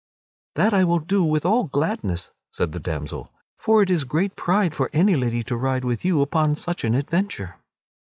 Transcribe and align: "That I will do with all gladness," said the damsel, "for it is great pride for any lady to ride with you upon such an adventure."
"That 0.55 0.73
I 0.73 0.83
will 0.83 0.97
do 0.97 1.23
with 1.23 1.45
all 1.45 1.65
gladness," 1.65 2.31
said 2.49 2.71
the 2.71 2.79
damsel, 2.79 3.31
"for 3.59 3.83
it 3.83 3.91
is 3.91 4.03
great 4.03 4.35
pride 4.35 4.73
for 4.73 4.89
any 4.93 5.15
lady 5.15 5.43
to 5.43 5.55
ride 5.55 5.83
with 5.85 6.03
you 6.03 6.21
upon 6.23 6.55
such 6.55 6.83
an 6.83 6.95
adventure." 6.95 7.57